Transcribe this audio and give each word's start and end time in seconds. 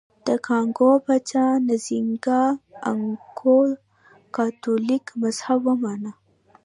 د 0.27 0.29
کانګو 0.47 0.91
پاچا 1.05 1.45
نزینګا 1.67 2.43
ا 2.87 2.89
نکؤو 2.99 3.57
کاتولیک 4.35 5.05
مذهب 5.21 5.61
ومانه. 5.67 6.11